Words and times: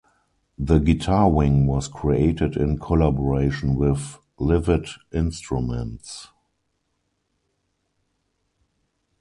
The 0.57 0.79
Guitar 0.79 1.29
Wing 1.29 1.67
was 1.67 1.87
created 1.87 2.57
in 2.57 2.79
collaboration 2.79 3.75
with 3.75 4.17
"Livid 4.39 4.87
Instruments". 5.11 6.29